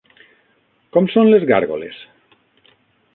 [0.95, 2.03] Com són les gàrgoles?